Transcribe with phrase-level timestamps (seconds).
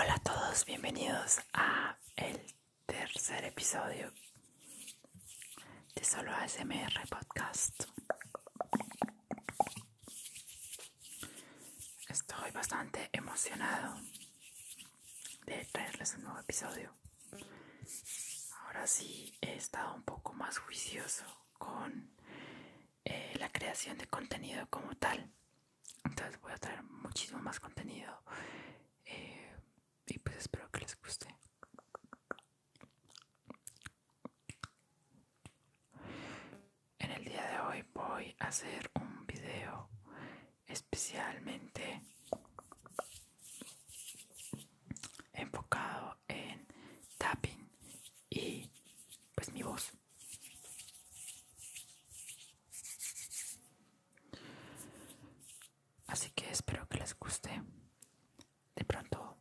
[0.00, 2.40] Hola a todos, bienvenidos a el
[2.86, 4.12] tercer episodio
[5.96, 7.82] de Solo ASMR Podcast.
[12.08, 13.96] Estoy bastante emocionado
[15.46, 16.92] de traerles un nuevo episodio.
[18.66, 21.24] Ahora sí he estado un poco más juicioso
[21.54, 22.12] con
[23.04, 25.32] eh, la creación de contenido como tal.
[26.04, 28.22] Entonces voy a traer muchísimo más contenido
[29.04, 29.56] eh,
[30.06, 30.77] y pues espero que
[36.98, 39.90] En el día de hoy voy a hacer un video
[40.66, 42.00] especialmente
[45.34, 46.66] enfocado en
[47.18, 47.70] tapping
[48.30, 48.70] y
[49.34, 49.92] pues mi voz.
[56.06, 57.62] Así que espero que les guste.
[58.74, 59.36] De pronto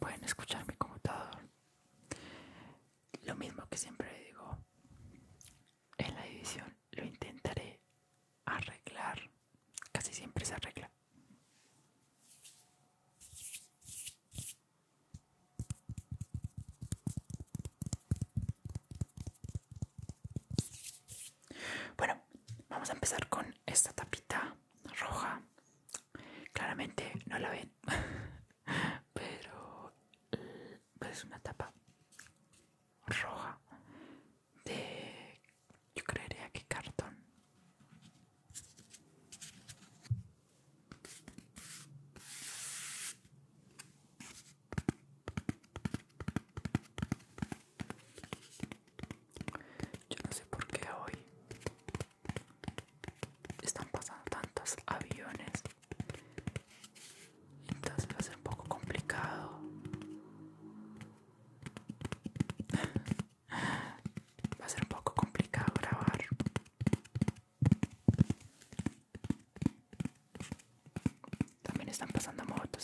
[0.00, 1.48] pueden escuchar mi computador.
[3.22, 4.58] Lo mismo que siempre digo,
[5.98, 7.80] en la edición lo intentaré
[8.44, 9.30] arreglar.
[10.44, 10.90] Se arregla.
[21.96, 22.20] Bueno,
[22.68, 24.54] vamos a empezar con esta tapita
[25.00, 25.40] roja.
[26.52, 27.72] Claramente no la ven,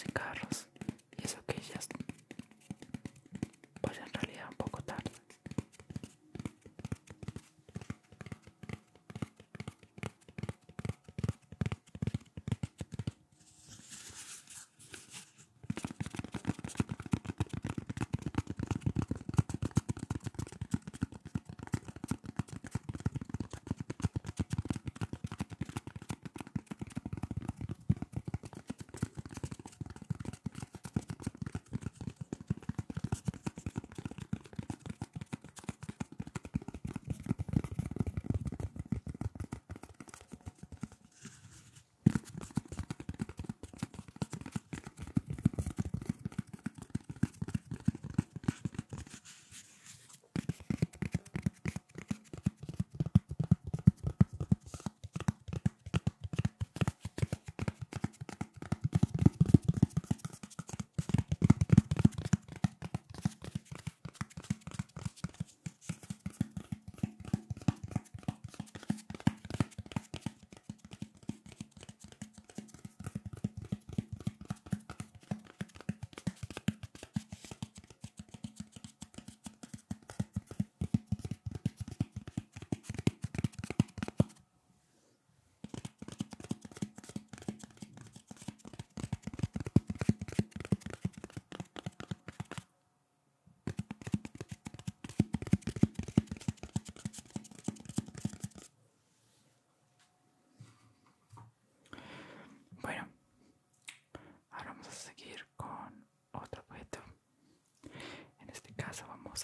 [0.09, 0.29] Okay.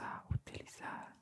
[0.01, 1.17] Vamos utilizar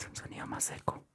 [0.00, 1.09] Es un sonido más seco.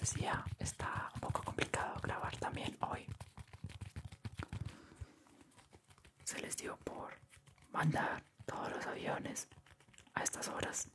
[0.00, 3.06] Decía, está un poco complicado grabar también hoy.
[6.24, 7.18] Se les dio por
[7.72, 9.48] mandar todos los aviones
[10.14, 10.88] a estas horas.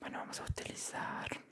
[0.00, 1.45] Bueno, vamos a utilizar...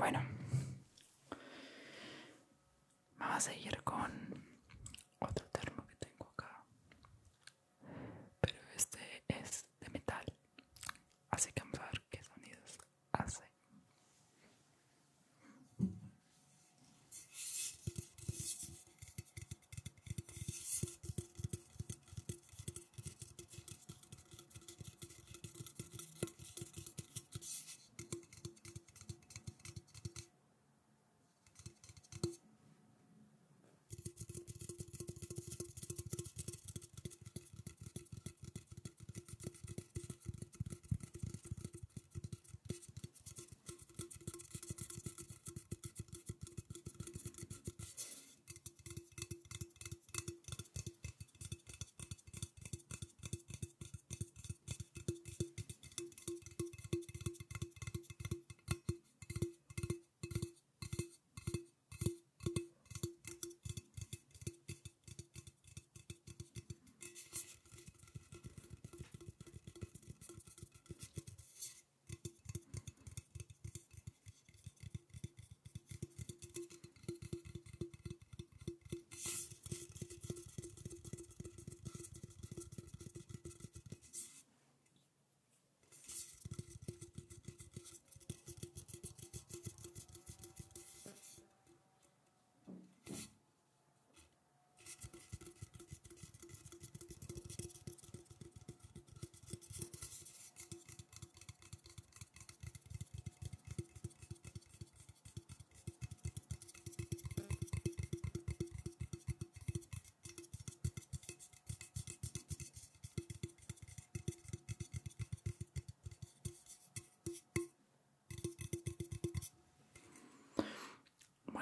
[0.00, 0.22] Bueno,
[3.18, 3.99] vamos a seguir con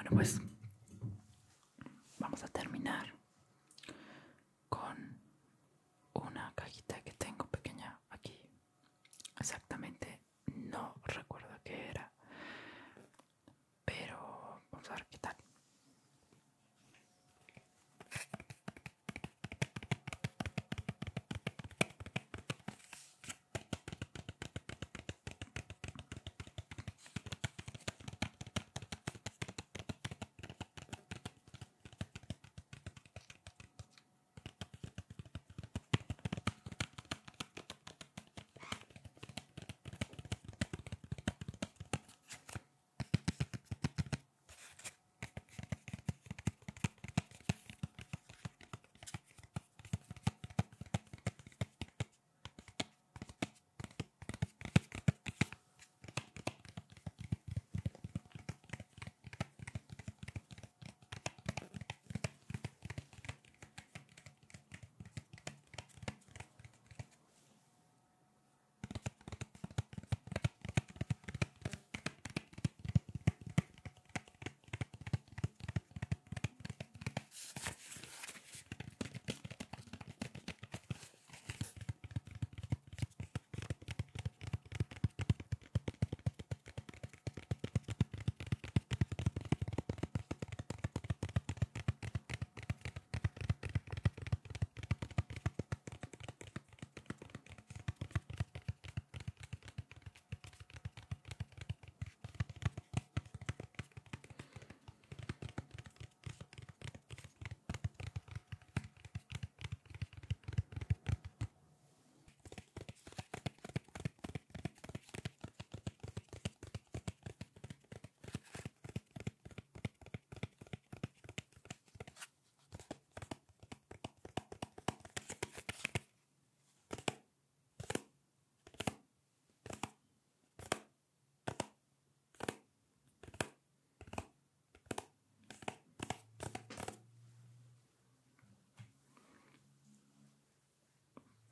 [0.09, 0.48] Bueno,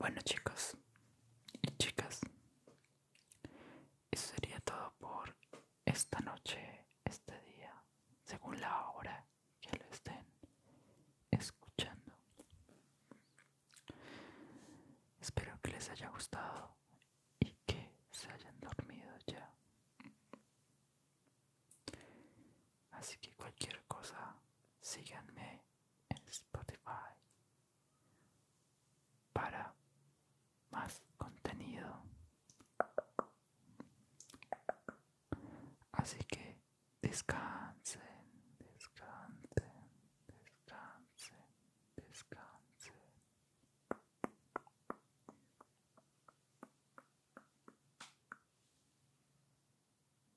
[0.08, 0.78] bueno chicos
[1.62, 2.22] y chicas,
[4.10, 5.36] eso sería todo por
[5.84, 7.74] esta noche, este día,
[8.24, 9.28] según la hora
[9.60, 10.26] que lo estén
[11.30, 12.14] escuchando.
[15.20, 16.78] Espero que les haya gustado
[17.42, 19.52] y que se hayan dormido ya.
[22.92, 24.38] Así que cualquier cosa,
[24.80, 25.66] síganme
[26.08, 27.12] en Spotify
[29.34, 29.74] para
[30.72, 32.02] más contenido.
[36.08, 36.62] Así que
[37.02, 37.47] descansen